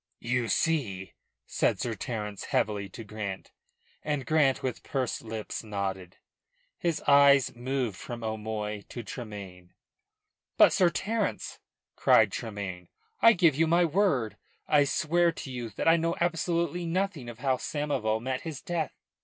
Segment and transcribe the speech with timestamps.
[0.23, 1.13] "You see?"
[1.45, 3.51] said Sir Terence heavily to Grant,
[4.01, 6.17] and Grant, with pursed lips, nodded,
[6.79, 9.75] his eyes moving from O'Moy to Tremayne.
[10.57, 11.59] "But, Sir Terence,"
[11.95, 12.87] cried Tremayne,
[13.21, 14.37] "I give you my word
[14.67, 18.95] I swear to you that I know absolutely nothing of how Samoval met his death."